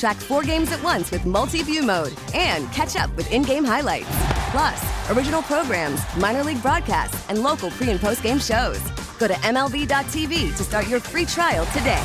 [0.00, 3.66] Track four games at once with multi view mode and catch up with in game
[3.66, 4.08] highlights.
[4.50, 8.80] Plus, original programs, minor league broadcasts, and local pre and post game shows.
[9.18, 12.02] Go to MLB.tv to start your free trial today.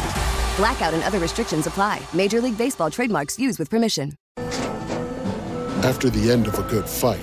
[0.58, 2.02] Blackout and other restrictions apply.
[2.14, 4.12] Major League Baseball trademarks used with permission.
[5.86, 7.22] After the end of a good fight,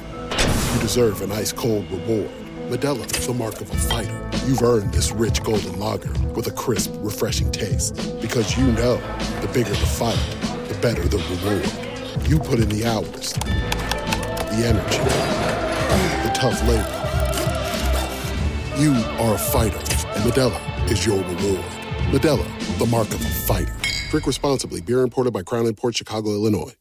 [0.74, 2.30] you deserve an ice cold reward.
[2.70, 4.30] Modelo is the mark of a fighter.
[4.46, 7.94] You've earned this rich golden lager with a crisp, refreshing taste.
[8.22, 8.96] Because you know
[9.42, 10.18] the bigger the fight,
[10.82, 12.28] better the reward.
[12.28, 14.98] You put in the hours, the energy,
[16.26, 16.98] the tough labor.
[18.82, 21.64] You are a fighter, and Modelo is your reward.
[22.10, 23.72] Modelo, the mark of a fighter.
[24.10, 24.80] Drink responsibly.
[24.80, 26.74] Beer imported by Crown Port Chicago, Illinois.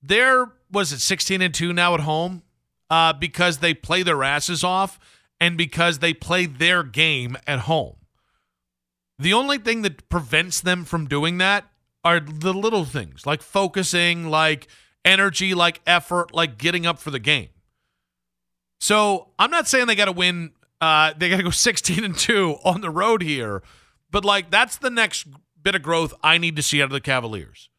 [0.00, 2.42] There was it 16 and 2 now at home
[2.90, 5.00] uh, because they play their asses off
[5.40, 7.96] and because they play their game at home.
[9.18, 11.64] The only thing that prevents them from doing that
[12.06, 14.68] are the little things like focusing, like
[15.04, 17.48] energy, like effort, like getting up for the game.
[18.78, 20.52] So I'm not saying they got to win.
[20.80, 23.60] Uh, they got to go 16 and two on the road here,
[24.12, 25.26] but like that's the next
[25.60, 27.70] bit of growth I need to see out of the Cavaliers.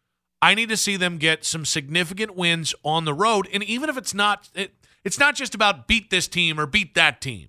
[0.42, 3.96] I need to see them get some significant wins on the road, and even if
[3.96, 4.74] it's not, it,
[5.06, 7.48] it's not just about beat this team or beat that team.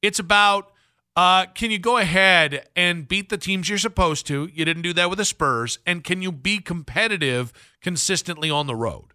[0.00, 0.70] It's about
[1.16, 4.48] uh, can you go ahead and beat the teams you're supposed to?
[4.52, 8.74] You didn't do that with the Spurs, and can you be competitive consistently on the
[8.74, 9.14] road?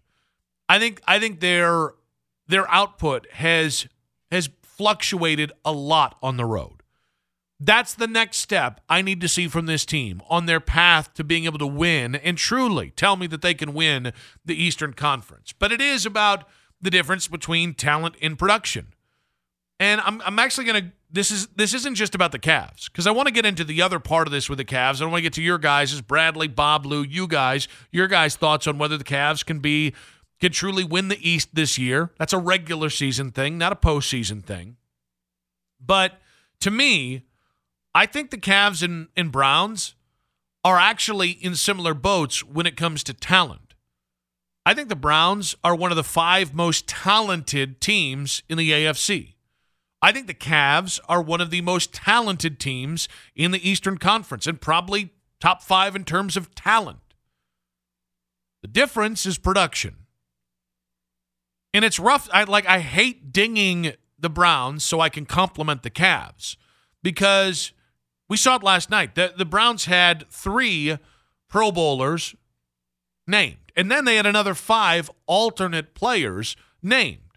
[0.68, 1.92] I think I think their
[2.46, 3.86] their output has
[4.30, 6.82] has fluctuated a lot on the road.
[7.62, 11.24] That's the next step I need to see from this team on their path to
[11.24, 15.52] being able to win and truly tell me that they can win the Eastern Conference.
[15.52, 16.48] But it is about
[16.80, 18.94] the difference between talent and production.
[19.80, 23.06] And I'm, I'm actually going to this is this isn't just about the Cavs because
[23.06, 25.02] I want to get into the other part of this with the Cavs.
[25.02, 28.36] I want to get to your guys, as Bradley, Bob, Lou, you guys, your guys'
[28.36, 29.94] thoughts on whether the Cavs can be
[30.40, 32.12] can truly win the East this year.
[32.18, 34.76] That's a regular season thing, not a postseason thing.
[35.84, 36.20] But
[36.60, 37.24] to me,
[37.94, 39.94] I think the Cavs and, and Browns
[40.62, 43.74] are actually in similar boats when it comes to talent.
[44.64, 49.34] I think the Browns are one of the five most talented teams in the AFC.
[50.02, 54.46] I think the Cavs are one of the most talented teams in the Eastern Conference
[54.46, 57.00] and probably top five in terms of talent.
[58.62, 59.96] The difference is production.
[61.72, 62.28] And it's rough.
[62.32, 66.56] I like I hate dinging the Browns so I can compliment the Cavs
[67.02, 67.72] because
[68.28, 69.14] we saw it last night.
[69.14, 70.98] The, the Browns had three
[71.48, 72.34] Pro Bowlers
[73.26, 77.29] named, and then they had another five alternate players named.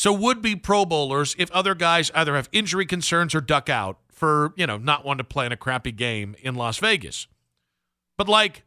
[0.00, 3.98] So would be Pro Bowlers if other guys either have injury concerns or duck out
[4.10, 7.26] for, you know, not wanting to play in a crappy game in Las Vegas.
[8.16, 8.62] But like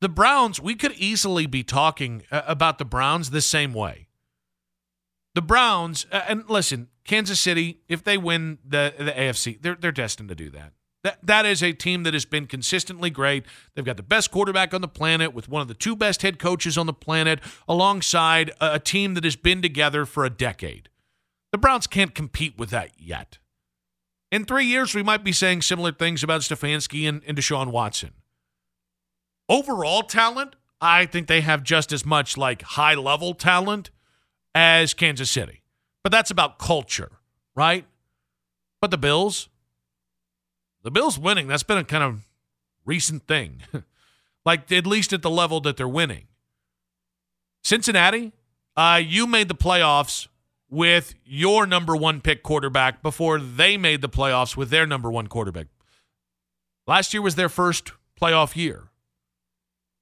[0.00, 4.08] the Browns, we could easily be talking uh, about the Browns the same way.
[5.36, 9.92] The Browns, uh, and listen, Kansas City, if they win the the AFC, they're they're
[9.92, 10.72] destined to do that.
[11.02, 13.44] That that is a team that has been consistently great.
[13.74, 16.38] They've got the best quarterback on the planet with one of the two best head
[16.38, 20.88] coaches on the planet alongside a, a team that has been together for a decade.
[21.52, 23.38] The Browns can't compete with that yet.
[24.30, 28.10] In three years, we might be saying similar things about Stefanski and, and Deshaun Watson.
[29.48, 33.90] Overall talent, I think they have just as much like high level talent
[34.54, 35.62] as Kansas City.
[36.04, 37.10] But that's about culture,
[37.56, 37.84] right?
[38.80, 39.48] But the Bills,
[40.82, 42.22] the Bills winning, that's been a kind of
[42.84, 43.62] recent thing.
[44.44, 46.26] like at least at the level that they're winning.
[47.62, 48.32] Cincinnati,
[48.76, 50.28] uh, you made the playoffs
[50.70, 55.26] with your number one pick quarterback before they made the playoffs with their number one
[55.26, 55.66] quarterback.
[56.86, 58.90] Last year was their first playoff year.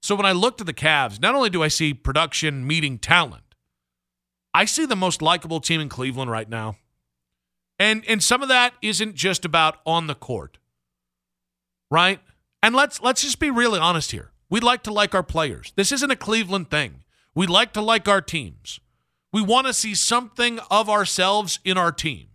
[0.00, 3.42] So when I look at the Cavs, not only do I see production meeting talent,
[4.54, 6.76] I see the most likable team in Cleveland right now.
[7.78, 10.58] And and some of that isn't just about on the court.
[11.90, 12.20] Right?
[12.62, 14.30] And let's let's just be really honest here.
[14.50, 15.72] We like to like our players.
[15.76, 17.04] This isn't a Cleveland thing.
[17.34, 18.80] We like to like our teams.
[19.32, 22.28] We want to see something of ourselves in our team.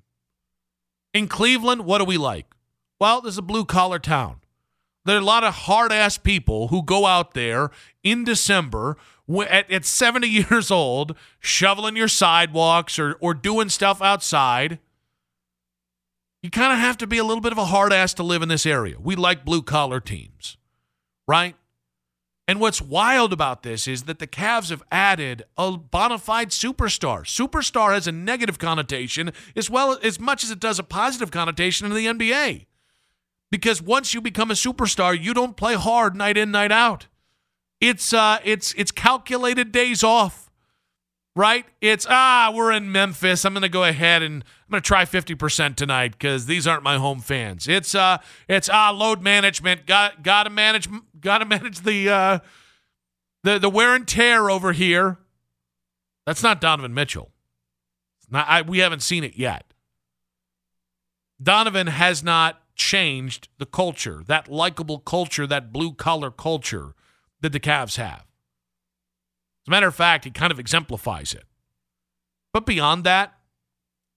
[1.13, 2.45] In Cleveland, what do we like?
[2.99, 4.37] Well, there's a blue collar town.
[5.05, 7.71] There are a lot of hard ass people who go out there
[8.03, 8.95] in December
[9.49, 14.79] at, at 70 years old, shoveling your sidewalks or, or doing stuff outside.
[16.43, 18.41] You kind of have to be a little bit of a hard ass to live
[18.41, 18.97] in this area.
[18.99, 20.57] We like blue collar teams,
[21.25, 21.55] right?
[22.49, 27.21] And what's wild about this is that the Cavs have added a bona fide superstar.
[27.21, 31.87] Superstar has a negative connotation as well as much as it does a positive connotation
[31.87, 32.65] in the NBA.
[33.49, 37.07] Because once you become a superstar, you don't play hard night in, night out.
[37.79, 40.42] It's uh it's it's calculated days off.
[41.35, 41.65] Right?
[41.81, 43.43] It's ah, we're in Memphis.
[43.43, 47.21] I'm gonna go ahead and I'm gonna try 50% tonight because these aren't my home
[47.21, 47.67] fans.
[47.67, 49.87] It's uh it's ah load management.
[49.87, 50.87] Got gotta manage
[51.23, 52.39] got to manage the uh,
[53.43, 55.17] the the wear and tear over here.
[56.27, 57.31] That's not Donovan Mitchell.
[58.29, 59.73] Not, I, we haven't seen it yet.
[61.41, 66.93] Donovan has not changed the culture, that likable culture, that blue collar culture
[67.41, 68.25] that the Cavs have.
[69.63, 71.45] As a matter of fact, he kind of exemplifies it.
[72.51, 73.33] But beyond that,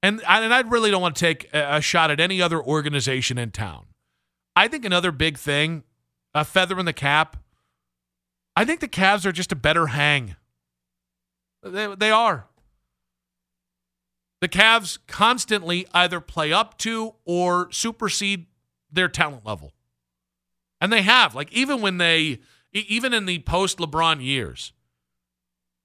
[0.02, 3.50] and, and I really don't want to take a shot at any other organization in
[3.50, 3.86] town.
[4.54, 5.84] I think another big thing
[6.34, 7.38] a feather in the cap.
[8.54, 10.36] I think the Cavs are just a better hang.
[11.62, 12.46] They, they are.
[14.42, 18.46] The Cavs constantly either play up to or supersede
[18.92, 19.72] their talent level.
[20.80, 21.34] And they have.
[21.34, 22.40] Like, even when they,
[22.72, 24.72] even in the post LeBron years,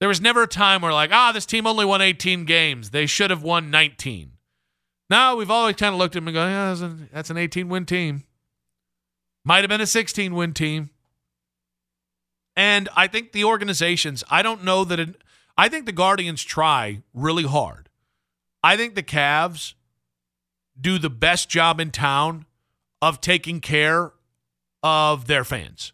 [0.02, 2.90] there was never a time where, like, ah, this team only won 18 games.
[2.90, 4.32] They should have won 19.
[5.12, 7.86] Now we've always kind of looked at them and go, yeah, that's an 18 win
[7.86, 8.24] team.
[9.46, 10.90] Might have been a 16 win team.
[12.56, 15.22] And I think the organizations, I don't know that it,
[15.56, 17.88] I think the Guardians try really hard.
[18.64, 19.76] I think the Cavs
[20.80, 22.46] do the best job in town
[23.04, 24.14] of taking care
[24.82, 25.94] of their fans,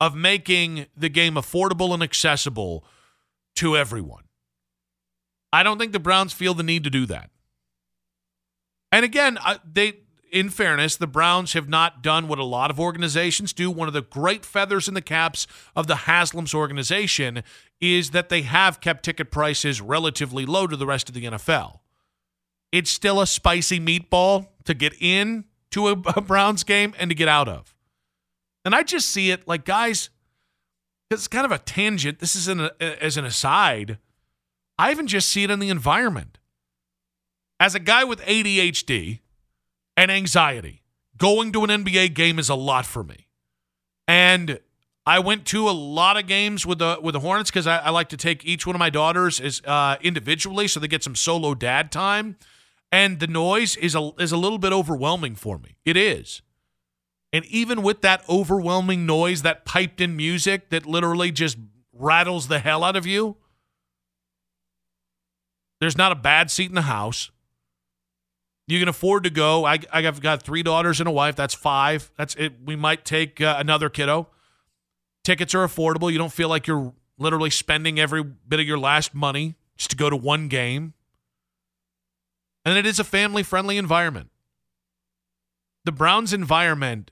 [0.00, 2.84] of making the game affordable and accessible
[3.58, 4.24] to everyone.
[5.52, 7.30] I don't think the Browns feel the need to do that.
[8.92, 9.98] And again, they
[10.30, 13.70] in fairness, the Browns have not done what a lot of organizations do.
[13.70, 17.42] One of the great feathers in the caps of the Haslam's organization
[17.80, 21.80] is that they have kept ticket prices relatively low to the rest of the NFL.
[22.72, 27.14] It's still a spicy meatball to get in to a, a Browns game and to
[27.14, 27.74] get out of.
[28.64, 30.10] And I just see it like, guys,
[31.10, 32.18] it's kind of a tangent.
[32.18, 33.98] This is an, as an aside.
[34.78, 36.38] I even just see it in the environment.
[37.60, 39.20] As a guy with ADHD,
[39.98, 40.84] and anxiety.
[41.18, 43.26] Going to an NBA game is a lot for me.
[44.06, 44.60] And
[45.04, 47.90] I went to a lot of games with the with the Hornets because I, I,
[47.90, 51.16] like to take each one of my daughters as uh, individually so they get some
[51.16, 52.36] solo dad time.
[52.92, 55.76] And the noise is a is a little bit overwhelming for me.
[55.84, 56.42] It is.
[57.32, 61.58] And even with that overwhelming noise, that piped in music that literally just
[61.92, 63.36] rattles the hell out of you,
[65.80, 67.30] there's not a bad seat in the house.
[68.66, 69.64] You can afford to go.
[69.64, 71.36] I, I've got three daughters and a wife.
[71.36, 72.10] That's five.
[72.18, 72.54] That's it.
[72.64, 74.28] We might take uh, another kiddo.
[75.24, 76.12] Tickets are affordable.
[76.12, 79.96] You don't feel like you're literally spending every bit of your last money just to
[79.96, 80.94] go to one game.
[82.64, 84.30] And it is a family friendly environment.
[85.84, 87.10] The Browns environment,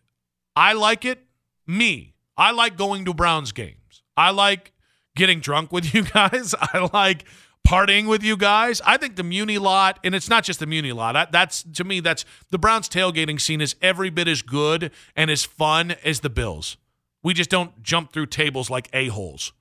[0.56, 1.20] I like it.
[1.66, 4.02] Me, I like going to Browns games.
[4.16, 4.72] I like
[5.14, 6.54] getting drunk with you guys.
[6.58, 7.24] I like
[7.66, 8.80] partying with you guys.
[8.86, 11.12] I think the Muni lot, and it's not just the Muni lot.
[11.12, 15.30] That, that's to me, that's the Browns tailgating scene is every bit as good and
[15.30, 16.76] as fun as the Bills.
[17.22, 19.52] We just don't jump through tables like a holes.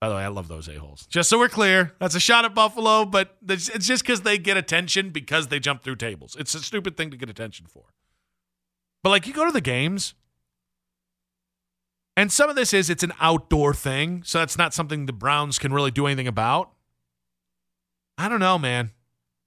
[0.00, 1.06] By the way, I love those a holes.
[1.06, 4.56] Just so we're clear, that's a shot at Buffalo, but it's just because they get
[4.56, 6.36] attention because they jump through tables.
[6.38, 7.84] It's a stupid thing to get attention for.
[9.02, 10.14] But like, you go to the games.
[12.16, 15.58] And some of this is it's an outdoor thing, so that's not something the Browns
[15.58, 16.70] can really do anything about.
[18.18, 18.90] I don't know, man.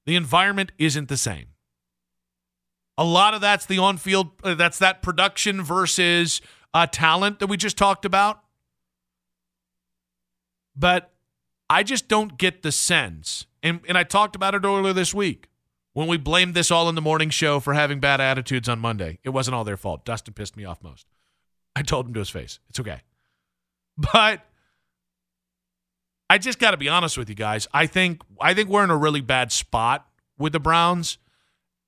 [0.06, 1.48] The environment isn't the same.
[2.98, 6.42] A lot of that's the on-field uh, that's that production versus
[6.74, 8.42] uh, talent that we just talked about.
[10.76, 11.12] But
[11.70, 15.48] I just don't get the sense, and, and I talked about it earlier this week
[15.94, 19.20] when we blamed this all in the morning show for having bad attitudes on Monday.
[19.24, 20.06] It wasn't all their fault.
[20.06, 21.08] Dustin pissed me off most.
[21.76, 22.60] I told him to his face.
[22.70, 23.02] It's okay.
[23.98, 24.42] But
[26.30, 27.68] I just got to be honest with you guys.
[27.74, 30.08] I think I think we're in a really bad spot
[30.38, 31.20] with the Browns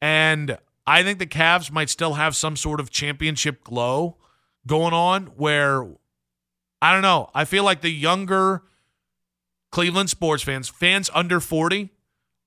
[0.02, 0.58] and
[0.88, 4.18] I think the Cavs might still have some sort of championship glow
[4.68, 5.88] going on where
[6.82, 7.32] I don't know.
[7.34, 8.62] I feel like the younger
[9.72, 11.90] Cleveland sports fans, fans under 40,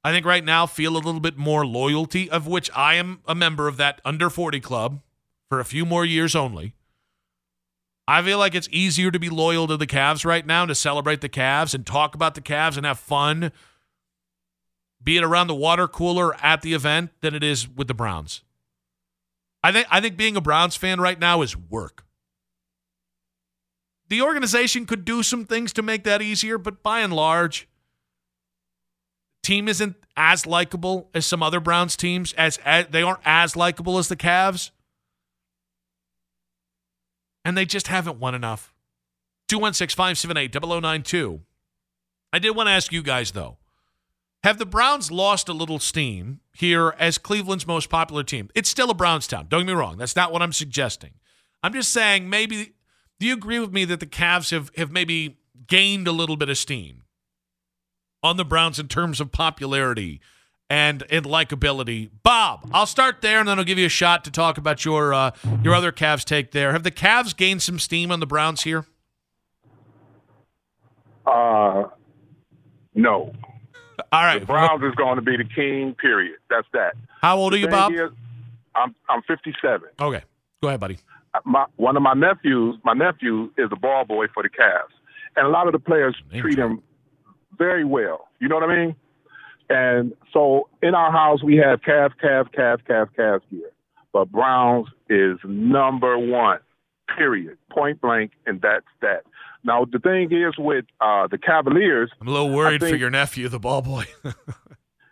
[0.04, 3.34] I think right now feel a little bit more loyalty, of which I am a
[3.34, 5.00] member of that under 40 club
[5.48, 6.74] for a few more years only.
[8.06, 11.20] I feel like it's easier to be loyal to the Cavs right now, to celebrate
[11.20, 13.52] the Cavs and talk about the Cavs and have fun,
[15.02, 18.42] be it around the water cooler at the event, than it is with the Browns.
[19.62, 22.06] I think I think being a Browns fan right now is work.
[24.08, 27.67] The organization could do some things to make that easier, but by and large,
[29.42, 32.32] team isn't as likable as some other Browns teams.
[32.34, 34.70] As, as they aren't as likable as the Cavs
[37.44, 38.74] and they just haven't won enough.
[39.48, 41.40] 216 578 0092.
[42.32, 43.56] I did want to ask you guys, though
[44.44, 48.50] have the Browns lost a little steam here as Cleveland's most popular team?
[48.54, 49.46] It's still a Browns town.
[49.48, 49.96] Don't get me wrong.
[49.98, 51.14] That's not what I'm suggesting.
[51.62, 52.74] I'm just saying maybe,
[53.18, 56.48] do you agree with me that the Cavs have, have maybe gained a little bit
[56.48, 57.02] of steam
[58.22, 60.20] on the Browns in terms of popularity?
[60.70, 62.10] and and likability.
[62.22, 65.14] Bob, I'll start there, and then I'll give you a shot to talk about your
[65.14, 65.30] uh,
[65.62, 66.72] your other Cavs take there.
[66.72, 68.84] Have the Cavs gained some steam on the Browns here?
[71.26, 71.84] Uh,
[72.94, 73.32] no.
[74.12, 74.40] All right.
[74.40, 75.94] The Browns is going to be the king.
[75.94, 76.36] Period.
[76.48, 76.94] That's that.
[77.20, 77.92] How old are you, Bob?
[77.92, 78.10] Is,
[78.74, 79.88] I'm I'm 57.
[80.00, 80.22] Okay,
[80.62, 80.98] go ahead, buddy.
[81.44, 84.92] My, one of my nephews, my nephew is a ball boy for the Cavs,
[85.36, 86.82] and a lot of the players Name treat him
[87.58, 88.28] very well.
[88.40, 88.96] You know what I mean?
[89.68, 93.70] And so in our house, we have Cavs, Cavs, Cavs, Cavs, Cavs gear.
[94.12, 96.60] But Browns is number one,
[97.16, 99.24] period, point blank, and that's that.
[99.64, 102.10] Now, the thing is with uh, the Cavaliers.
[102.20, 104.04] I'm a little worried think, for your nephew, the ball boy.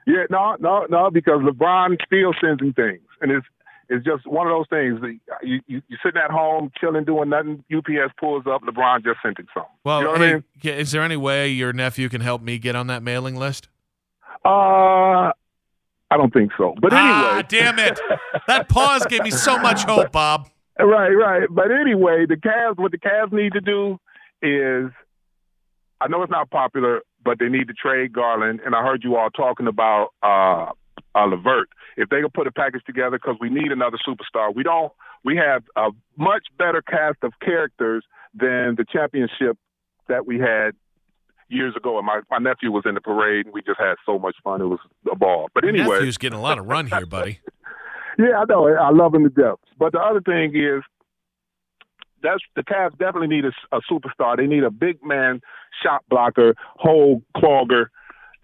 [0.06, 3.02] yeah, no, no, no, because LeBron still sends him things.
[3.20, 3.46] And it's
[3.88, 5.00] it's just one of those things.
[5.42, 7.64] You, you, you're sitting at home, chilling, doing nothing.
[7.74, 9.70] UPS pulls up, LeBron just sent him something.
[9.84, 10.44] Well, you know hey, I mean?
[10.78, 13.68] is there any way your nephew can help me get on that mailing list?
[14.44, 15.32] Uh,
[16.10, 16.74] I don't think so.
[16.80, 18.00] But ah, anyway, ah, damn it!
[18.46, 20.48] That pause gave me so much hope, Bob.
[20.78, 21.48] Right, right.
[21.50, 23.98] But anyway, the Cavs, what the Cavs need to do
[24.40, 24.92] is,
[26.00, 28.60] I know it's not popular, but they need to trade Garland.
[28.64, 30.72] And I heard you all talking about uh,
[31.16, 31.68] uh LeVert.
[31.96, 34.54] If they can put a package together, because we need another superstar.
[34.54, 34.92] We don't.
[35.24, 38.04] We have a much better cast of characters
[38.34, 39.56] than the championship
[40.08, 40.72] that we had
[41.48, 44.18] years ago, and my, my nephew was in the parade, and we just had so
[44.18, 44.60] much fun.
[44.60, 44.80] It was
[45.10, 45.48] a ball.
[45.54, 47.40] But anyway, nephew's getting a lot of run here, buddy.
[48.18, 48.68] yeah, I know.
[48.68, 49.58] I love him to death.
[49.78, 50.82] But the other thing is,
[52.22, 54.36] that's the Cavs definitely need a, a superstar.
[54.36, 55.40] They need a big man
[55.82, 57.86] shot blocker, hole clogger,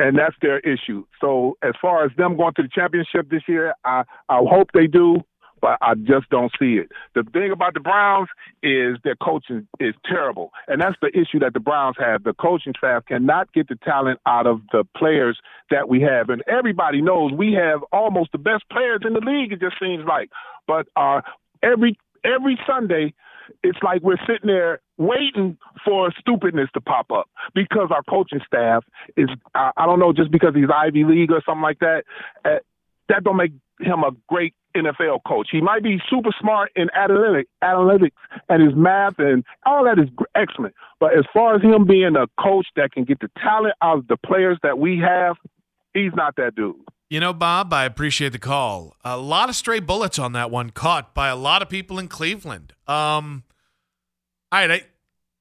[0.02, 1.04] and that's their issue.
[1.20, 4.86] So as far as them going to the championship this year, I I hope they
[4.86, 5.22] do
[5.62, 6.90] but I just don't see it.
[7.14, 8.28] The thing about the Browns
[8.64, 12.24] is their coaching is terrible, and that's the issue that the Browns have.
[12.24, 15.38] The coaching staff cannot get the talent out of the players
[15.70, 19.52] that we have, and everybody knows we have almost the best players in the league.
[19.52, 20.30] It just seems like,
[20.66, 21.20] but uh,
[21.62, 23.14] every every Sunday.
[23.64, 28.84] It's like we're sitting there waiting for stupidness to pop up because our coaching staff
[29.16, 32.04] is, I, I don't know, just because he's Ivy League or something like that.
[32.44, 32.58] Uh,
[33.08, 35.48] that don't make him a great NFL coach.
[35.50, 38.12] He might be super smart in analytic, analytics
[38.48, 40.74] and his math and all that is excellent.
[40.98, 44.08] But as far as him being a coach that can get the talent out of
[44.08, 45.36] the players that we have,
[45.94, 46.76] he's not that dude.
[47.10, 48.96] You know, Bob, I appreciate the call.
[49.04, 52.08] A lot of stray bullets on that one caught by a lot of people in
[52.08, 52.72] Cleveland.
[52.86, 53.42] Um,
[54.52, 54.70] all right,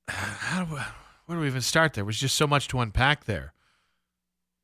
[0.08, 1.94] I, how do, where do we even start?
[1.94, 3.54] There was just so much to unpack there.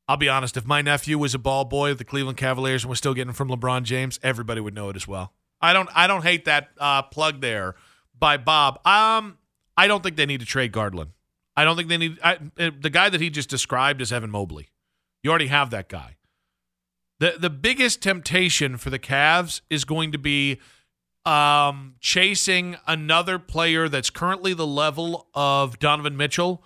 [0.08, 2.88] I'll be honest, if my nephew was a ball boy of the Cleveland Cavaliers and
[2.88, 5.34] was still getting from LeBron James, everybody would know it as well.
[5.60, 7.74] I don't I don't hate that uh, plug there
[8.18, 8.78] by Bob.
[8.86, 9.36] Um
[9.76, 11.10] I don't think they need to trade Garland.
[11.56, 14.70] I don't think they need I, the guy that he just described is Evan Mobley.
[15.22, 16.16] You already have that guy.
[17.18, 20.58] The the biggest temptation for the Cavs is going to be
[21.28, 26.62] um, chasing another player that's currently the level of Donovan Mitchell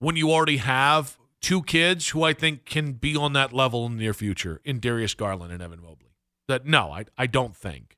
[0.00, 3.92] when you already have two kids who I think can be on that level in
[3.92, 6.16] the near future in Darius Garland and Evan Mobley.
[6.48, 7.96] That no, I I don't think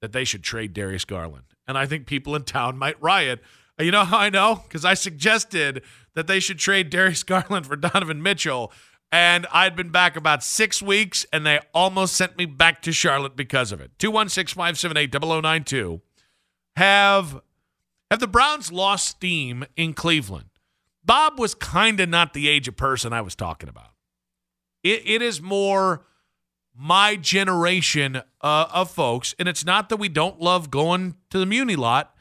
[0.00, 1.44] that they should trade Darius Garland.
[1.68, 3.40] And I think people in town might riot.
[3.78, 4.62] You know how I know?
[4.66, 5.82] Because I suggested
[6.14, 8.72] that they should trade Darius Garland for Donovan Mitchell.
[9.12, 13.36] And I'd been back about six weeks, and they almost sent me back to Charlotte
[13.36, 13.92] because of it.
[13.98, 16.00] 216 578 0092.
[16.76, 17.40] Have,
[18.10, 20.50] have the Browns lost steam in Cleveland?
[21.04, 23.92] Bob was kind of not the age of person I was talking about.
[24.82, 26.04] It, it is more
[26.76, 31.46] my generation uh, of folks, and it's not that we don't love going to the
[31.46, 32.14] Muni lot.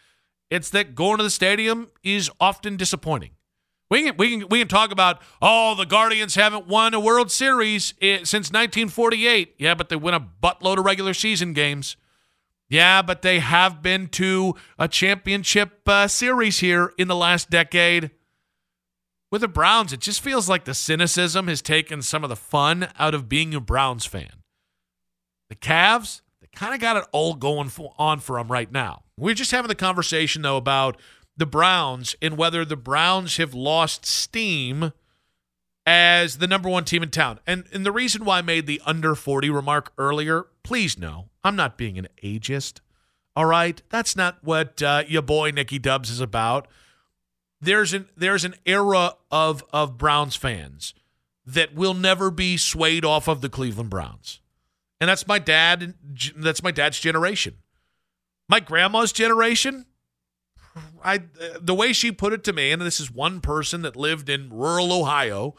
[0.50, 3.32] It's that going to the stadium is often disappointing.
[3.96, 7.32] We can, we can we can talk about oh the Guardians haven't won a World
[7.32, 9.56] Series since 1948.
[9.58, 11.96] Yeah, but they win a buttload of regular season games.
[12.68, 18.12] Yeah, but they have been to a championship uh, series here in the last decade.
[19.32, 22.90] With the Browns, it just feels like the cynicism has taken some of the fun
[23.00, 24.44] out of being a Browns fan.
[25.48, 29.04] The Cavs, they kind of got it all going for, on for them right now.
[29.18, 31.00] We're just having the conversation, though, about
[31.38, 34.94] the Browns and whether the Browns have lost steam
[35.86, 37.40] as the number one team in town.
[37.46, 41.56] And, and the reason why I made the under 40 remark earlier, please know, I'm
[41.56, 42.80] not being an ageist.
[43.36, 43.82] All right?
[43.90, 46.68] That's not what uh, your boy Nicky Dubs is about
[47.62, 50.94] there's an there's an era of of Browns fans
[51.46, 54.40] that will never be swayed off of the Cleveland Browns.
[55.00, 55.96] And that's my dad
[56.36, 57.58] that's my dad's generation.
[58.48, 59.86] My grandma's generation,
[61.04, 61.22] I
[61.60, 64.50] the way she put it to me and this is one person that lived in
[64.50, 65.56] rural Ohio,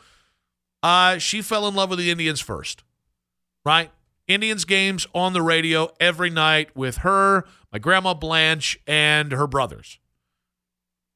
[0.82, 2.82] uh she fell in love with the Indians first.
[3.64, 3.90] Right?
[4.28, 9.98] Indians games on the radio every night with her, my grandma Blanche and her brothers.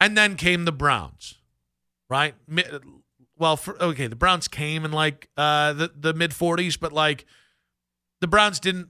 [0.00, 1.38] And then came the Browns,
[2.08, 2.34] right?
[3.36, 7.26] Well, for, okay, the Browns came in like uh, the the mid 40s, but like
[8.20, 8.88] the Browns didn't,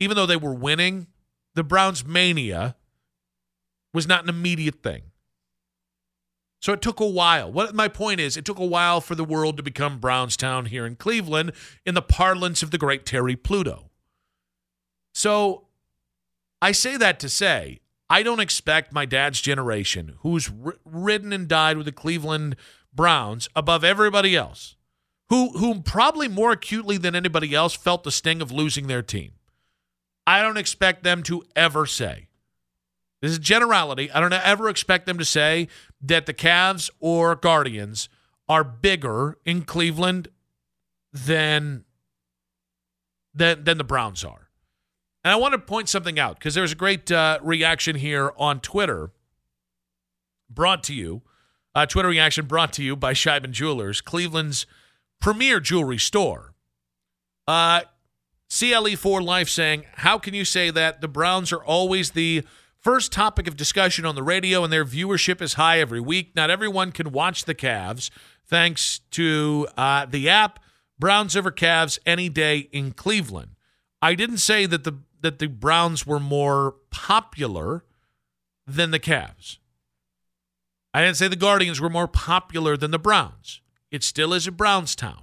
[0.00, 1.06] even though they were winning,
[1.54, 2.76] the Browns mania
[3.92, 5.02] was not an immediate thing.
[6.60, 7.50] So it took a while.
[7.50, 10.86] What my point is, it took a while for the world to become Brownstown here
[10.86, 11.52] in Cleveland
[11.86, 13.90] in the parlance of the great Terry Pluto.
[15.14, 15.68] So
[16.60, 21.48] I say that to say I don't expect my dad's generation, who's r- ridden and
[21.48, 22.56] died with the Cleveland
[22.92, 24.76] Browns above everybody else,
[25.30, 29.32] who who probably more acutely than anybody else felt the sting of losing their team.
[30.26, 32.26] I don't expect them to ever say.
[33.20, 34.10] This is generality.
[34.10, 35.68] I don't ever expect them to say
[36.00, 38.08] that the Cavs or Guardians
[38.48, 40.28] are bigger in Cleveland
[41.12, 41.84] than
[43.34, 44.48] than than the Browns are.
[45.22, 48.60] And I want to point something out because there's a great uh, reaction here on
[48.60, 49.10] Twitter
[50.48, 51.22] brought to you.
[51.74, 54.66] Uh, Twitter reaction brought to you by Sheiban Jewelers, Cleveland's
[55.20, 56.54] premier jewelry store.
[57.46, 57.82] Uh,
[58.48, 61.00] CLE4 Life saying, How can you say that?
[61.00, 62.44] The Browns are always the
[62.80, 66.34] first topic of discussion on the radio, and their viewership is high every week.
[66.34, 68.10] Not everyone can watch the Cavs
[68.46, 70.58] thanks to uh, the app.
[70.98, 73.52] Browns over Cavs any day in Cleveland.
[74.02, 77.84] I didn't say that the that the Browns were more popular
[78.66, 79.58] than the Cavs.
[80.92, 83.60] I didn't say the Guardians were more popular than the Browns.
[83.90, 85.22] It still is a Browns town.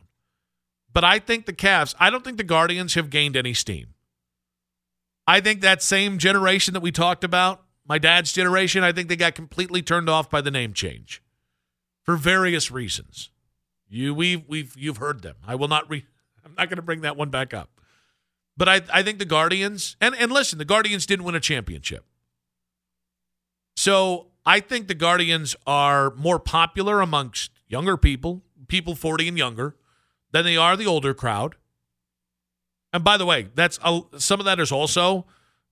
[0.93, 3.93] But I think the Cavs, I don't think the Guardians have gained any steam.
[5.27, 9.17] I think that same generation that we talked about, my dad's generation, I think they
[9.17, 11.21] got completely turned off by the name change
[12.03, 13.29] for various reasons.
[13.89, 15.35] You we've we've you've heard them.
[15.45, 16.05] I will not re
[16.45, 17.69] I'm not going to bring that one back up.
[18.55, 22.05] But I, I think the Guardians, and, and listen, the Guardians didn't win a championship.
[23.75, 29.75] So I think the Guardians are more popular amongst younger people, people 40 and younger,
[30.31, 31.55] than they are the older crowd.
[32.93, 35.25] And by the way, that's a, some of that is also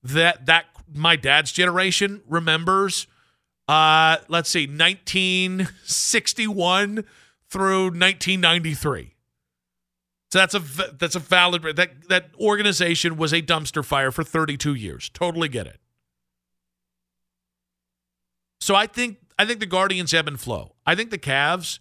[0.04, 3.08] that that my dad's generation remembers
[3.68, 7.04] uh let's see 1961
[7.50, 9.16] through 1993
[10.36, 14.74] so that's a that's a valid that that organization was a dumpster fire for 32
[14.74, 15.10] years.
[15.14, 15.80] Totally get it.
[18.60, 20.76] So I think I think the Guardians ebb and flow.
[20.86, 21.80] I think the Cavs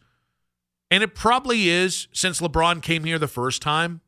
[0.89, 4.03] And it probably is since LeBron came here the first time.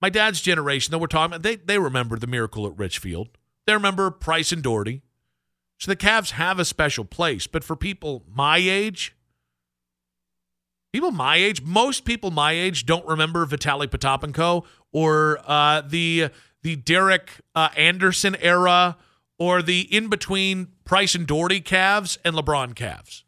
[0.00, 3.28] My dad's generation, though we're talking about, they, they remember the miracle at Richfield.
[3.66, 5.02] They remember Price and Daugherty.
[5.78, 7.46] So the Cavs have a special place.
[7.46, 9.14] But for people my age,
[10.92, 16.30] people my age, most people my age don't remember Vitaly Potapenko or uh, the
[16.62, 18.96] the Derek uh, Anderson era
[19.38, 23.22] or the in between Price and Daugherty Cavs and LeBron Cavs.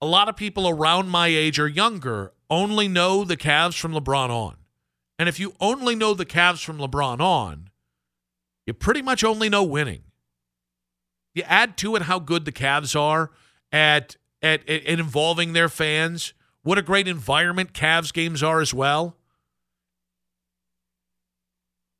[0.00, 4.28] A lot of people around my age or younger only know the Cavs from LeBron
[4.28, 4.56] on.
[5.18, 7.70] And if you only know the Cavs from LeBron on,
[8.66, 10.02] you pretty much only know winning.
[11.34, 13.30] You add to it how good the Cavs are
[13.70, 16.34] at at, at, involving their fans.
[16.62, 19.16] What a great environment Cavs games are as well.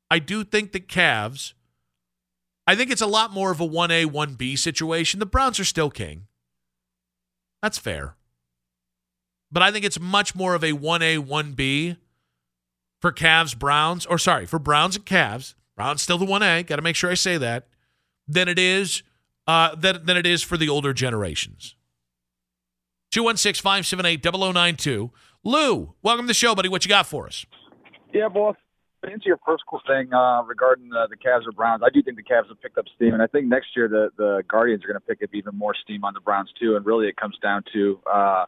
[0.09, 1.53] I do think that Cavs,
[2.67, 5.19] I think it's a lot more of a 1A, 1B situation.
[5.19, 6.27] The Browns are still king.
[7.61, 8.15] That's fair.
[9.51, 11.97] But I think it's much more of a 1A, 1B
[12.99, 15.55] for Cavs, Browns, or sorry, for Browns and Cavs.
[15.75, 17.67] Browns still the 1A, got to make sure I say that,
[18.27, 19.03] than it is
[19.47, 21.75] uh, than, than it is for the older generations.
[23.11, 25.11] 216 578 0092.
[25.43, 26.69] Lou, welcome to the show, buddy.
[26.69, 27.45] What you got for us?
[28.13, 28.55] Yeah, boss.
[29.03, 32.03] To answer your first cool thing uh, regarding the, the Cavs or Browns, I do
[32.03, 34.83] think the Cavs have picked up steam, and I think next year the the Guardians
[34.85, 36.75] are going to pick up even more steam on the Browns too.
[36.75, 38.45] And really, it comes down to uh,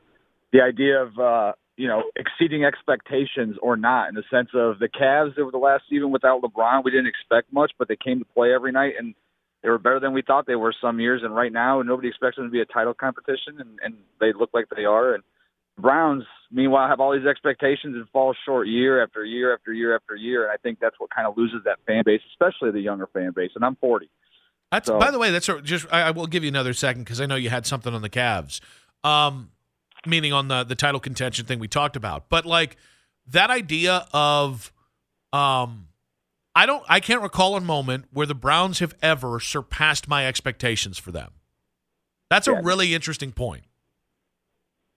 [0.54, 4.88] the idea of uh, you know exceeding expectations or not, in the sense of the
[4.88, 8.26] Cavs over the last season without LeBron, we didn't expect much, but they came to
[8.26, 9.16] play every night and
[9.64, 11.22] they were better than we thought they were some years.
[11.24, 14.50] And right now, nobody expects them to be a title competition, and, and they look
[14.54, 15.14] like they are.
[15.16, 15.24] And
[15.80, 20.16] Browns, meanwhile, have all these expectations and fall short year after year after year after
[20.16, 20.44] year.
[20.44, 23.32] And I think that's what kind of loses that fan base, especially the younger fan
[23.34, 23.52] base.
[23.56, 24.10] And I'm 40.
[24.72, 27.22] That's so, by the way, that's just I, I will give you another second because
[27.22, 28.60] I know you had something on the Cavs,
[29.04, 29.52] um,
[30.06, 32.30] meaning on the the title contention thing we talked about.
[32.30, 32.78] But like
[33.28, 34.72] that idea of,
[35.32, 35.88] um,
[36.56, 40.98] I don't I can't recall a moment where the Browns have ever surpassed my expectations
[40.98, 41.32] for them.
[42.30, 42.60] That's yeah.
[42.60, 43.66] a really interesting point.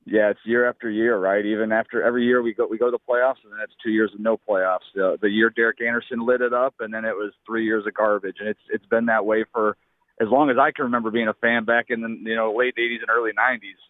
[0.09, 1.45] Yeah, it's year after year, right?
[1.45, 3.91] Even after every year we go we go to the playoffs, and then it's two
[3.91, 4.87] years of no playoffs.
[4.97, 7.95] Uh, the year Derek Anderson lit it up, and then it was three years of
[7.95, 9.77] garbage, and it's it's been that way for
[10.21, 12.77] as long as I can remember being a fan back in the you know late
[12.77, 13.81] '80s and early '90s.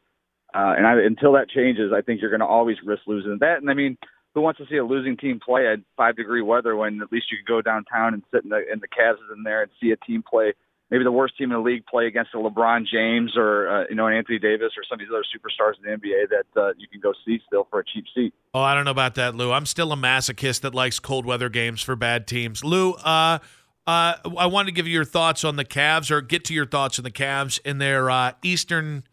[0.56, 3.58] Uh, and I, until that changes, I think you're going to always risk losing that.
[3.60, 3.98] And I mean,
[4.34, 7.26] who wants to see a losing team play at five degree weather when at least
[7.30, 9.90] you could go downtown and sit in the in the Cavs in there and see
[9.90, 10.54] a team play
[10.90, 13.96] maybe the worst team in the league play against a LeBron James or uh, you
[13.96, 16.72] know an Anthony Davis or some of these other superstars in the NBA that uh,
[16.78, 18.32] you can go see still for a cheap seat.
[18.54, 19.52] Oh, I don't know about that, Lou.
[19.52, 22.64] I'm still a masochist that likes cold weather games for bad teams.
[22.64, 23.38] Lou, uh,
[23.86, 26.66] uh, I wanted to give you your thoughts on the Cavs, or get to your
[26.66, 29.04] thoughts on the Cavs in their uh, Eastern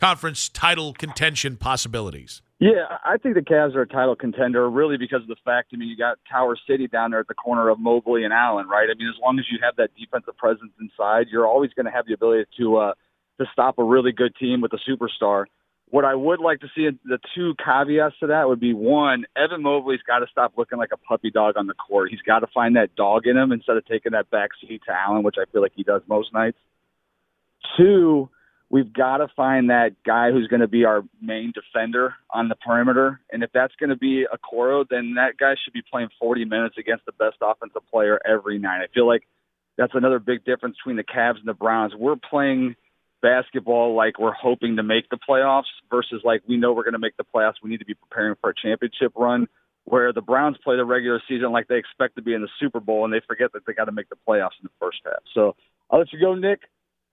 [0.00, 2.40] Conference title contention possibilities.
[2.60, 5.76] Yeah, I think the Cavs are a title contender really because of the fact, I
[5.76, 8.88] mean, you got Tower City down there at the corner of Mobley and Allen, right?
[8.90, 11.92] I mean, as long as you have that defensive presence inside, you're always going to
[11.92, 12.94] have the ability to uh,
[13.40, 15.44] to stop a really good team with a superstar.
[15.90, 19.62] What I would like to see, the two caveats to that would be one, Evan
[19.62, 22.10] Mobley's got to stop looking like a puppy dog on the court.
[22.10, 24.92] He's got to find that dog in him instead of taking that back seat to
[24.92, 26.58] Allen, which I feel like he does most nights.
[27.76, 28.28] Two,
[28.70, 32.54] we've got to find that guy who's going to be our main defender on the
[32.54, 33.20] perimeter.
[33.32, 36.76] And if that's going to be Okoro, then that guy should be playing 40 minutes
[36.78, 38.82] against the best offensive player every night.
[38.82, 39.22] I feel like
[39.76, 41.94] that's another big difference between the Cavs and the Browns.
[41.96, 42.74] We're playing
[43.22, 46.98] basketball like we're hoping to make the playoffs versus like we know we're going to
[46.98, 47.54] make the playoffs.
[47.62, 49.46] We need to be preparing for a championship run.
[49.84, 52.78] Where the Browns play the regular season like they expect to be in the Super
[52.78, 55.22] Bowl and they forget that they got to make the playoffs in the first half.
[55.32, 55.56] So
[55.90, 56.60] I'll let you go, Nick.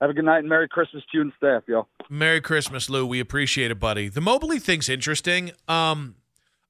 [0.00, 1.88] Have a good night and Merry Christmas to you and staff, y'all.
[2.10, 3.06] Merry Christmas, Lou.
[3.06, 4.08] We appreciate it, buddy.
[4.08, 5.52] The Mobley thing's interesting.
[5.68, 6.16] Um,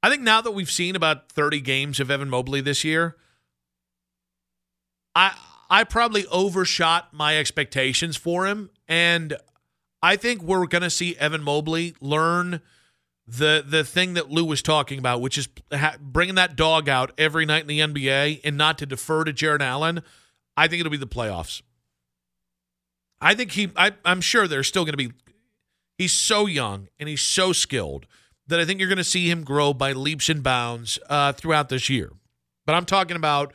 [0.03, 3.17] I think now that we've seen about 30 games of Evan Mobley this year,
[5.15, 5.35] I
[5.69, 9.37] I probably overshot my expectations for him, and
[10.01, 12.61] I think we're going to see Evan Mobley learn
[13.27, 17.11] the the thing that Lou was talking about, which is ha- bringing that dog out
[17.19, 20.03] every night in the NBA and not to defer to Jarrett Allen.
[20.57, 21.63] I think it'll be the playoffs.
[23.21, 25.13] I think he, I, I'm sure there's still going to be,
[25.99, 28.07] he's so young and he's so skilled
[28.47, 31.69] that I think you're going to see him grow by leaps and bounds uh, throughout
[31.69, 32.13] this year.
[32.65, 33.53] But I'm talking about,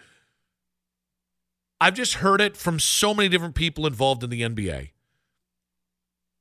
[1.80, 4.92] I've just heard it from so many different people involved in the NBA.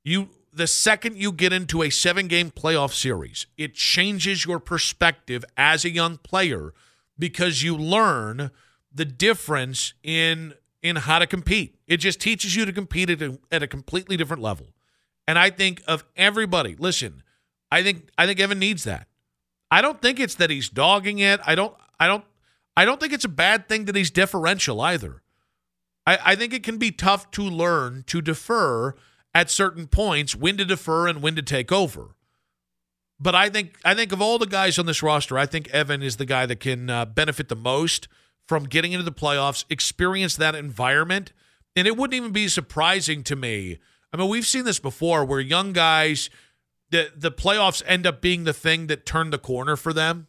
[0.05, 5.45] You, the second you get into a seven game playoff series, it changes your perspective
[5.57, 6.73] as a young player
[7.19, 8.51] because you learn
[8.93, 11.77] the difference in in how to compete.
[11.87, 14.75] It just teaches you to compete at a, at a completely different level.
[15.27, 16.75] And I think of everybody.
[16.79, 17.23] Listen,
[17.71, 19.07] I think I think Evan needs that.
[19.71, 21.41] I don't think it's that he's dogging it.
[21.47, 22.25] I don't I don't
[22.77, 25.23] I don't think it's a bad thing that he's differential either.
[26.07, 28.95] I, I think it can be tough to learn to defer
[29.35, 32.17] at certain points, when to defer and when to take over.
[33.21, 36.03] But I think I think of all the guys on this roster, I think Evan
[36.03, 38.09] is the guy that can uh, benefit the most
[38.51, 41.33] from getting into the playoffs, experience that environment,
[41.77, 43.79] and it wouldn't even be surprising to me.
[44.13, 46.31] I mean, we've seen this before where young guys
[46.91, 50.27] the the playoffs end up being the thing that turned the corner for them,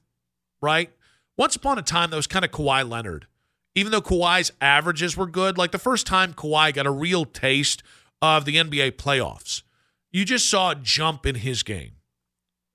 [0.62, 0.92] right?
[1.36, 3.26] Once upon a time, that was kind of Kawhi Leonard.
[3.74, 7.82] Even though Kawhi's averages were good, like the first time Kawhi got a real taste
[8.22, 9.64] of the NBA playoffs,
[10.12, 11.94] you just saw a jump in his game.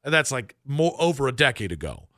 [0.02, 2.08] And that's like more over a decade ago.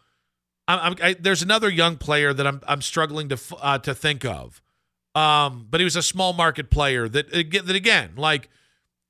[0.68, 4.60] I'm, I, there's another young player that I'm I'm struggling to uh, to think of,
[5.14, 8.50] um, but he was a small market player that that again like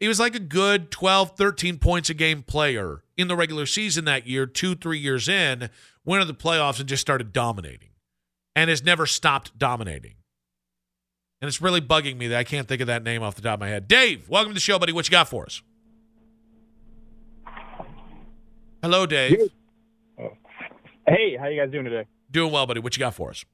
[0.01, 4.05] he was like a good 12, 13 points a game player in the regular season
[4.05, 5.71] that year, two, three years in,
[6.05, 7.91] went to the playoffs and just started dominating
[8.55, 10.15] and has never stopped dominating.
[11.41, 13.55] And it's really bugging me that I can't think of that name off the top
[13.55, 13.89] of my head.
[13.89, 14.93] Dave, welcome to the show, buddy.
[14.93, 15.63] What you got for us?
[18.83, 19.51] Hello, Dave.
[21.09, 22.07] Hey, how you guys doing today?
[22.31, 22.81] Doing well, buddy.
[22.81, 23.45] What you got for us?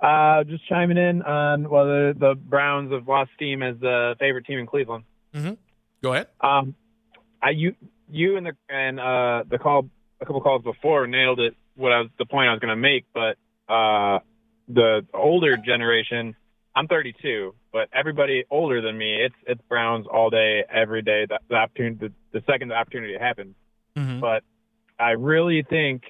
[0.00, 4.46] Uh, just chiming in on well, the, the Browns have lost steam as the favorite
[4.46, 5.04] team in Cleveland.
[5.34, 5.52] Mm-hmm.
[6.02, 6.28] Go ahead.
[6.40, 6.74] Um,
[7.42, 7.74] I you
[8.10, 9.88] you and the and uh the call
[10.20, 11.54] a couple calls before nailed it.
[11.76, 13.36] What I was the point I was going to make, but
[13.72, 14.20] uh,
[14.68, 16.34] the older generation.
[16.74, 21.26] I'm 32, but everybody older than me, it's it's Browns all day, every day.
[21.28, 23.54] The, the opportunity, the, the second the opportunity happens.
[23.94, 24.20] Mm-hmm.
[24.20, 24.42] But
[24.98, 26.02] I really think,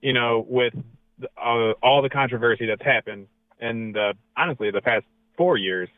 [0.00, 0.74] you know, with
[1.22, 3.26] uh, all the controversy that's happened,
[3.60, 5.04] and uh, honestly, the past
[5.36, 5.88] four years,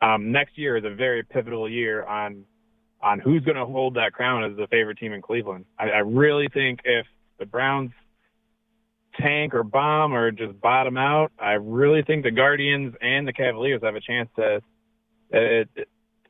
[0.00, 2.44] um, next year is a very pivotal year on
[3.02, 5.64] on who's going to hold that crown as the favorite team in Cleveland.
[5.78, 7.06] I, I really think if
[7.38, 7.90] the Browns
[9.20, 13.80] tank or bomb or just bottom out, I really think the Guardians and the Cavaliers
[13.82, 14.62] have a chance to
[15.34, 15.82] uh,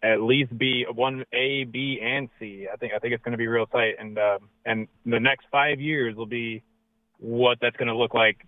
[0.02, 2.66] at least be one A, B, and C.
[2.72, 5.46] I think I think it's going to be real tight, and uh, and the next
[5.50, 6.62] five years will be
[7.22, 8.46] what that's going to look like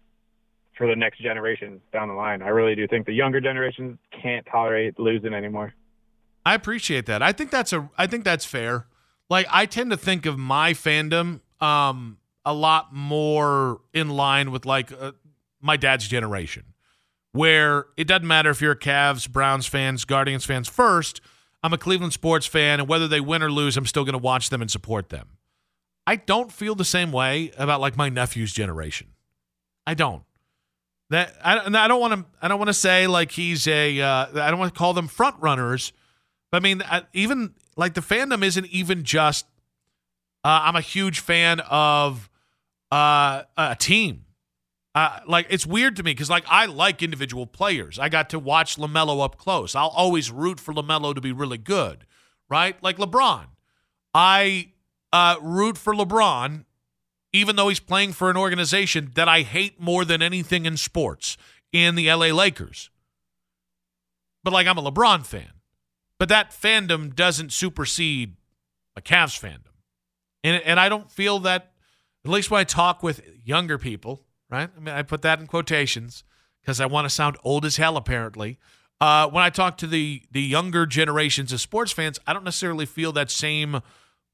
[0.76, 2.42] for the next generation down the line.
[2.42, 5.72] I really do think the younger generations can't tolerate losing anymore.
[6.44, 7.22] I appreciate that.
[7.22, 8.86] I think that's a I think that's fair.
[9.30, 14.66] Like I tend to think of my fandom um a lot more in line with
[14.66, 15.12] like uh,
[15.60, 16.64] my dad's generation
[17.32, 21.20] where it doesn't matter if you're a Cavs, Browns fans, Guardians fans first,
[21.64, 24.18] I'm a Cleveland sports fan and whether they win or lose, I'm still going to
[24.18, 25.33] watch them and support them.
[26.06, 29.08] I don't feel the same way about like my nephew's generation.
[29.86, 30.22] I don't.
[31.10, 32.24] That I, I don't want to.
[32.40, 34.00] I don't want to say like he's a.
[34.00, 35.92] Uh, I don't want to call them front runners,
[36.50, 39.46] but I mean I, even like the fandom isn't even just.
[40.42, 42.28] Uh, I'm a huge fan of
[42.90, 44.24] uh, a team.
[44.94, 47.98] Uh, like it's weird to me because like I like individual players.
[47.98, 49.74] I got to watch LaMelo up close.
[49.74, 52.06] I'll always root for LaMelo to be really good,
[52.48, 52.80] right?
[52.82, 53.46] Like LeBron,
[54.14, 54.70] I
[55.14, 56.64] uh, root for LeBron
[57.34, 61.36] even though he's playing for an organization that I hate more than anything in sports
[61.72, 62.90] in the LA Lakers.
[64.44, 65.50] But like I'm a LeBron fan.
[66.18, 68.36] But that fandom doesn't supersede
[68.96, 69.72] a Cavs fandom.
[70.44, 71.72] And and I don't feel that
[72.24, 74.70] at least when I talk with younger people, right?
[74.74, 76.22] I mean I put that in quotations
[76.60, 78.58] because I want to sound old as hell apparently.
[79.00, 82.86] Uh, when I talk to the the younger generations of sports fans, I don't necessarily
[82.86, 83.80] feel that same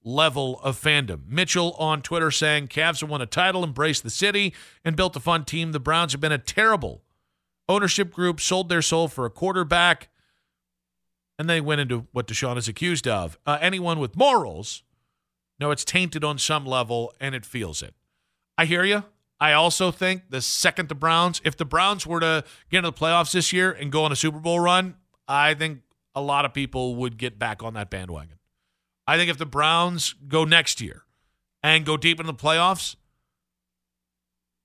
[0.03, 1.29] level of fandom.
[1.29, 5.21] Mitchell on Twitter saying Cavs have won a title, embraced the city, and built a
[5.21, 5.73] fun team.
[5.73, 7.03] The Browns have been a terrible
[7.69, 10.09] ownership group, sold their soul for a quarterback,
[11.39, 13.39] and they went into what Deshaun is accused of.
[13.47, 14.83] Uh, anyone with morals,
[15.59, 17.95] no, it's tainted on some level, and it feels it.
[18.59, 19.05] I hear you.
[19.41, 22.97] I also think the second the Browns, if the Browns were to get into the
[22.97, 25.81] playoffs this year and go on a Super Bowl run, I think
[26.15, 28.40] a lot of people would get back on that bandwagon.
[29.11, 31.03] I think if the Browns go next year
[31.65, 32.95] and go deep in the playoffs,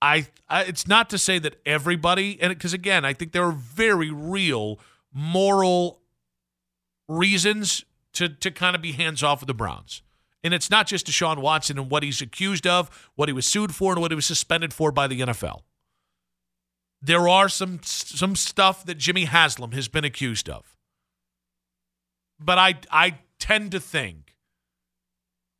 [0.04, 3.52] I, I it's not to say that everybody and because again, I think there are
[3.52, 4.80] very real
[5.12, 6.00] moral
[7.08, 10.04] reasons to to kind of be hands off with the Browns.
[10.44, 13.74] And it's not just Deshaun Watson and what he's accused of, what he was sued
[13.74, 15.62] for, and what he was suspended for by the NFL.
[17.02, 20.78] There are some some stuff that Jimmy Haslam has been accused of.
[22.40, 24.25] But I I tend to think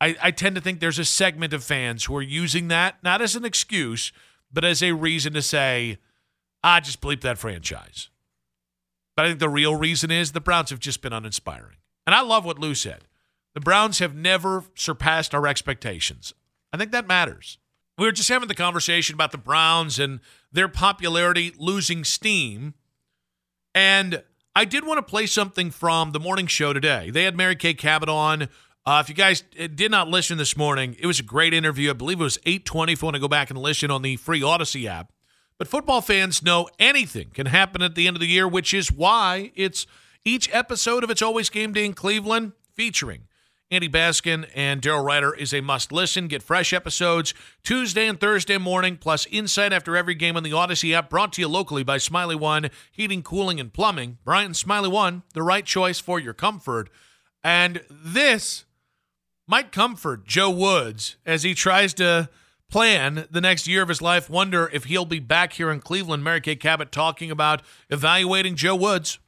[0.00, 3.22] I, I tend to think there's a segment of fans who are using that not
[3.22, 4.12] as an excuse,
[4.52, 5.98] but as a reason to say,
[6.62, 8.10] "I ah, just bleep that franchise."
[9.16, 11.76] But I think the real reason is the Browns have just been uninspiring.
[12.06, 13.04] And I love what Lou said.
[13.54, 16.34] The Browns have never surpassed our expectations.
[16.72, 17.58] I think that matters.
[17.96, 20.20] We were just having the conversation about the Browns and
[20.52, 22.74] their popularity losing steam.
[23.74, 24.22] And
[24.54, 27.10] I did want to play something from the morning show today.
[27.10, 28.48] They had Mary Kay Cabot on.
[28.86, 29.42] Uh, if you guys
[29.74, 31.90] did not listen this morning, it was a great interview.
[31.90, 34.14] I believe it was 820 if you want to go back and listen on the
[34.14, 35.12] free Audacy app.
[35.58, 38.92] But football fans know anything can happen at the end of the year, which is
[38.92, 39.86] why it's
[40.24, 43.22] each episode of It's Always Game Day in Cleveland featuring
[43.68, 46.28] Andy Baskin and Daryl Ruiter is a must listen.
[46.28, 50.94] Get fresh episodes Tuesday and Thursday morning, plus insight after every game on the Audacy
[50.94, 54.18] app, brought to you locally by Smiley One Heating, Cooling, and Plumbing.
[54.24, 56.88] Brian Smiley One, the right choice for your comfort.
[57.42, 58.65] And this
[59.46, 62.28] might comfort Joe Woods as he tries to
[62.70, 64.28] plan the next year of his life.
[64.28, 66.24] Wonder if he'll be back here in Cleveland.
[66.24, 69.18] Mary Kay Cabot talking about evaluating Joe Woods.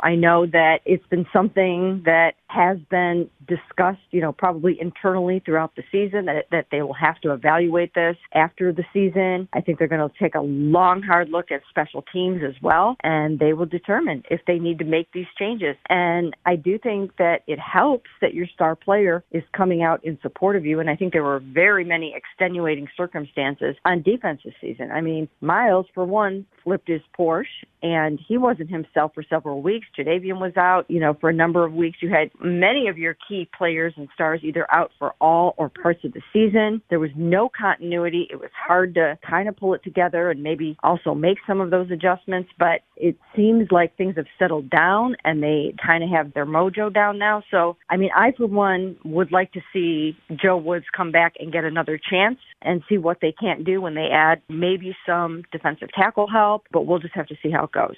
[0.00, 5.74] I know that it's been something that has been discussed, you know, probably internally throughout
[5.76, 9.48] the season that that they will have to evaluate this after the season.
[9.52, 12.96] I think they're going to take a long hard look at special teams as well
[13.02, 15.76] and they will determine if they need to make these changes.
[15.88, 20.18] And I do think that it helps that your star player is coming out in
[20.22, 24.54] support of you and I think there were very many extenuating circumstances on defense this
[24.60, 24.90] season.
[24.92, 27.44] I mean, Myles, for one flipped his Porsche
[27.82, 29.86] and he wasn't himself for several weeks.
[29.96, 31.98] Jadeveon was out, you know, for a number of weeks.
[32.00, 36.04] You had many of your key players and stars either out for all or parts
[36.04, 36.82] of the season.
[36.90, 38.28] There was no continuity.
[38.30, 41.70] It was hard to kind of pull it together and maybe also make some of
[41.70, 46.34] those adjustments, but it seems like things have settled down and they kind of have
[46.34, 47.42] their mojo down now.
[47.50, 51.52] So, I mean, I, for one, would like to see Joe Woods come back and
[51.52, 55.88] get another chance and see what they can't do when they add maybe some defensive
[55.94, 57.96] tackle help, but we'll just have to see how it goes.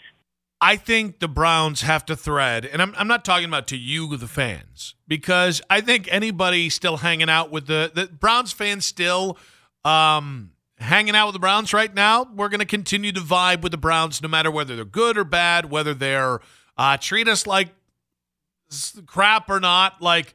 [0.60, 4.16] I think the Browns have to thread, and I'm, I'm not talking about to you,
[4.16, 9.36] the fans, because I think anybody still hanging out with the, the Browns fans still
[9.84, 13.72] um, hanging out with the Browns right now, we're going to continue to vibe with
[13.72, 16.40] the Browns no matter whether they're good or bad, whether they're
[16.78, 17.68] uh, treat us like
[19.06, 20.00] crap or not.
[20.02, 20.34] Like,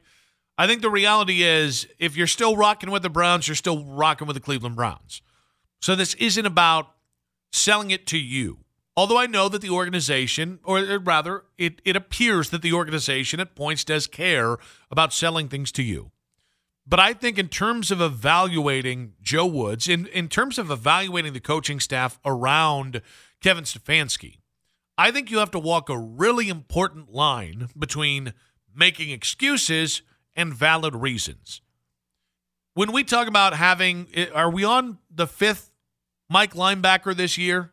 [0.58, 4.26] I think the reality is if you're still rocking with the Browns, you're still rocking
[4.26, 5.22] with the Cleveland Browns.
[5.80, 6.88] So this isn't about
[7.52, 8.58] selling it to you.
[8.96, 13.40] Although I know that the organization, or uh, rather, it, it appears that the organization
[13.40, 14.58] at points does care
[14.90, 16.10] about selling things to you.
[16.86, 21.40] But I think in terms of evaluating Joe Woods, in, in terms of evaluating the
[21.40, 23.00] coaching staff around
[23.40, 24.38] Kevin Stefanski,
[24.98, 28.34] I think you have to walk a really important line between
[28.74, 30.02] making excuses
[30.34, 31.60] and valid reasons.
[32.74, 35.70] When we talk about having, eh, are we on the fifth
[36.28, 37.71] Mike linebacker this year?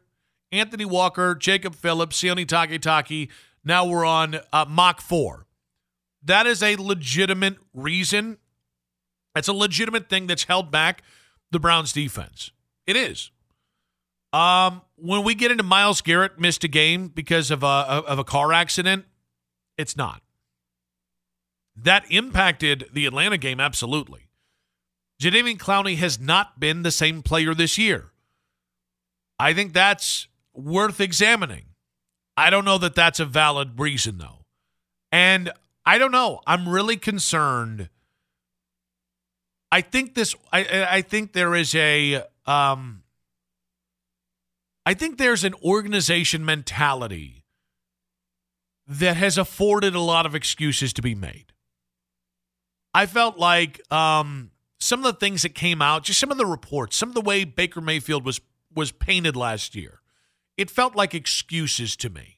[0.52, 3.30] Anthony Walker, Jacob Phillips, Sione Takitaki.
[3.64, 5.46] Now we're on uh, Mach 4.
[6.24, 8.38] That is a legitimate reason.
[9.36, 11.04] It's a legitimate thing that's held back
[11.52, 12.52] the Browns defense.
[12.86, 13.32] It is.
[14.34, 18.24] Um, when we get into Myles Garrett missed a game because of a of a
[18.24, 19.06] car accident,
[19.78, 20.22] it's not.
[21.76, 24.28] That impacted the Atlanta game absolutely.
[25.22, 28.12] Jadeveon Clowney has not been the same player this year.
[29.40, 30.28] I think that's
[30.60, 31.66] worth examining.
[32.38, 34.46] I don't know that that's a valid reason, though.
[35.12, 35.52] And
[35.86, 36.42] I don't know.
[36.48, 37.90] I'm really concerned.
[39.72, 40.36] I think this.
[40.52, 42.24] I I think there is a.
[42.46, 43.04] Um,
[44.86, 47.44] I think there's an organization mentality
[48.88, 51.54] that has afforded a lot of excuses to be made.
[52.94, 56.46] I felt like um, some of the things that came out, just some of the
[56.46, 58.42] reports, some of the way Baker Mayfield was
[58.74, 59.99] was painted last year
[60.60, 62.38] it felt like excuses to me.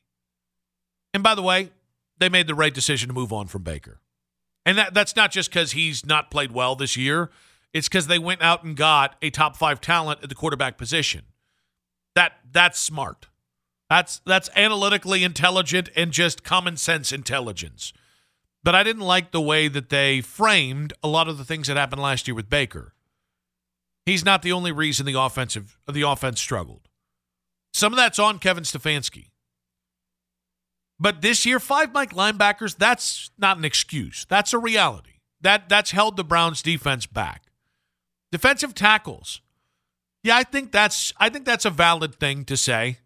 [1.12, 1.72] And by the way,
[2.20, 4.00] they made the right decision to move on from Baker.
[4.64, 7.32] And that, that's not just because he's not played well this year.
[7.74, 11.24] It's because they went out and got a top five talent at the quarterback position.
[12.14, 13.26] That that's smart.
[13.90, 17.92] That's that's analytically intelligent and just common sense intelligence.
[18.64, 21.78] But I didn't like the way that they framed a lot of the things that
[21.78, 22.94] happened last year with Baker.
[24.06, 26.88] He's not the only reason the offensive the offense struggled.
[27.82, 29.32] Some of that's on Kevin Stefanski.
[31.00, 34.28] But this year, five Mike linebackers, that's not an excuse.
[34.30, 35.14] That's a reality.
[35.42, 37.46] That that's held the Browns defense back.
[38.32, 39.42] Defensive tackles.
[40.24, 43.00] Yeah, I think that's I think that's a valid thing to say.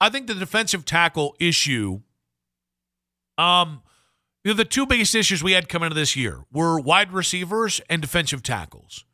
[0.00, 2.00] I think the defensive tackle issue
[3.38, 3.82] um
[4.42, 7.80] you know, the two biggest issues we had coming into this year were wide receivers
[7.88, 9.04] and defensive tackles.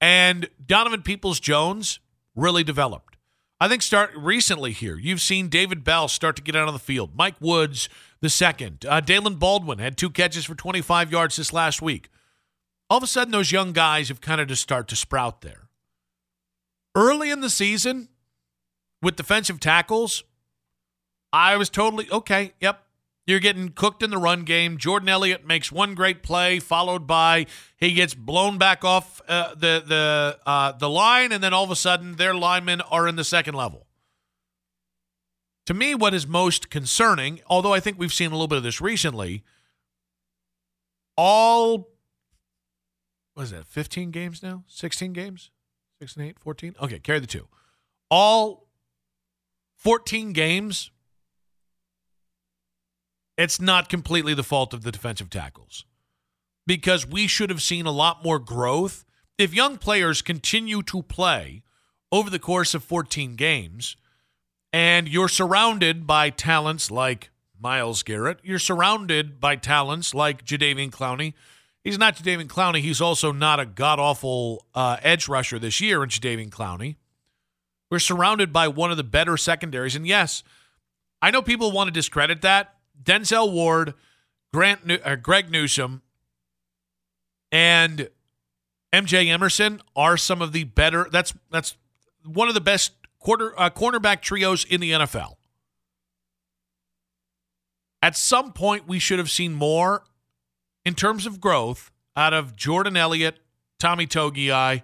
[0.00, 2.00] And Donovan Peoples Jones
[2.34, 3.11] really developed.
[3.62, 4.98] I think start recently here.
[4.98, 7.12] You've seen David Bell start to get out on the field.
[7.14, 7.88] Mike Woods
[8.20, 8.84] the second.
[8.84, 12.08] Uh, Daylen Baldwin had two catches for 25 yards this last week.
[12.90, 15.68] All of a sudden, those young guys have kind of just start to sprout there.
[16.96, 18.08] Early in the season,
[19.00, 20.24] with defensive tackles,
[21.32, 22.54] I was totally okay.
[22.58, 22.81] Yep,
[23.26, 24.78] you're getting cooked in the run game.
[24.78, 27.46] Jordan Elliott makes one great play, followed by
[27.76, 31.70] he gets blown back off uh, the the uh, the line, and then all of
[31.70, 33.86] a sudden their linemen are in the second level.
[35.66, 38.64] To me, what is most concerning, although I think we've seen a little bit of
[38.64, 39.44] this recently,
[41.16, 41.92] all
[43.34, 44.64] what is that, 15 games now?
[44.66, 45.50] 16 games?
[46.00, 46.74] 16, 8, 14?
[46.82, 47.48] Okay, carry the two.
[48.10, 48.68] All
[49.76, 50.91] 14 games
[53.36, 55.84] it's not completely the fault of the defensive tackles
[56.66, 59.04] because we should have seen a lot more growth.
[59.38, 61.62] If young players continue to play
[62.10, 63.96] over the course of 14 games
[64.72, 71.34] and you're surrounded by talents like Myles Garrett, you're surrounded by talents like Jadeveon Clowney.
[71.82, 72.80] He's not Jadeveon Clowney.
[72.80, 76.96] He's also not a god awful uh, edge rusher this year in Jadeveon Clowney.
[77.90, 79.96] We're surrounded by one of the better secondaries.
[79.96, 80.42] And yes,
[81.20, 82.71] I know people want to discredit that.
[83.00, 83.94] Denzel Ward,
[84.52, 86.02] Grant, uh, Greg Newsome,
[87.50, 88.08] and
[88.92, 91.08] MJ Emerson are some of the better.
[91.10, 91.76] That's that's
[92.24, 95.36] one of the best quarter uh, cornerback trios in the NFL.
[98.02, 100.04] At some point, we should have seen more
[100.84, 103.38] in terms of growth out of Jordan Elliott,
[103.78, 104.82] Tommy Togiai,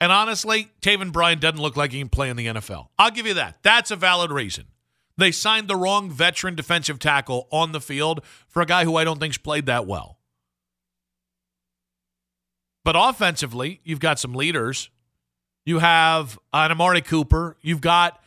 [0.00, 2.88] and honestly, Taven Bryan doesn't look like he can play in the NFL.
[2.98, 3.58] I'll give you that.
[3.62, 4.66] That's a valid reason.
[5.20, 9.04] They signed the wrong veteran defensive tackle on the field for a guy who I
[9.04, 10.18] don't think's played that well.
[12.84, 14.88] But offensively, you've got some leaders.
[15.66, 17.58] You have an Amari Cooper.
[17.60, 18.20] You've got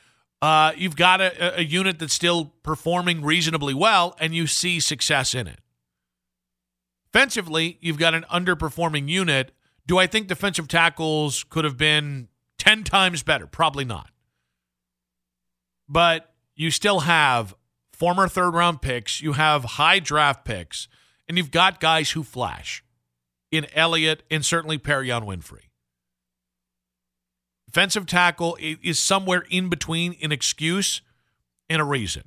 [0.43, 5.33] uh, you've got a, a unit that's still performing reasonably well, and you see success
[5.33, 5.59] in it.
[7.13, 9.51] Offensively, you've got an underperforming unit.
[9.87, 12.27] Do I think defensive tackles could have been
[12.57, 13.47] 10 times better?
[13.47, 14.09] Probably not.
[15.87, 17.55] But you still have
[17.91, 20.87] former third round picks, you have high draft picks,
[21.27, 22.83] and you've got guys who flash
[23.51, 25.69] in Elliott and certainly Perrion Winfrey.
[27.67, 31.01] Defensive tackle is somewhere in between an excuse
[31.69, 32.23] and a reason.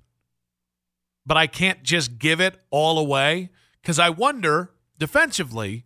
[1.24, 3.50] But I can't just give it all away
[3.80, 5.84] because I wonder defensively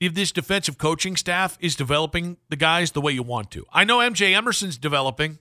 [0.00, 3.66] if this defensive coaching staff is developing the guys the way you want to.
[3.72, 5.38] I know MJ Emerson's developing.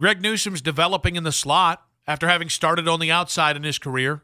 [0.00, 4.22] Greg Newsome's developing in the slot after having started on the outside in his career.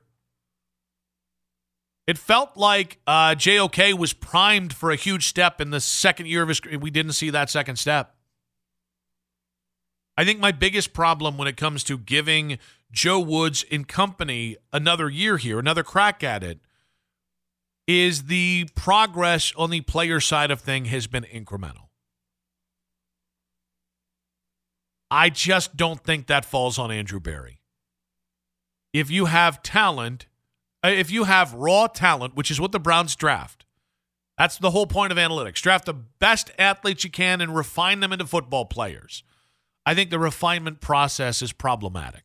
[2.07, 6.43] It felt like uh, JOK was primed for a huge step in the second year
[6.43, 6.79] of his career.
[6.79, 8.17] We didn't see that second step.
[10.17, 12.59] I think my biggest problem when it comes to giving
[12.91, 16.59] Joe Woods and company another year here, another crack at it,
[17.87, 21.90] is the progress on the player side of thing has been incremental.
[25.11, 27.61] I just don't think that falls on Andrew Berry.
[28.93, 30.27] If you have talent,
[30.85, 33.65] uh, if you have raw talent, which is what the Browns draft,
[34.39, 35.61] that's the whole point of analytics.
[35.61, 39.23] Draft the best athletes you can and refine them into football players.
[39.85, 42.25] I think the refinement process is problematic.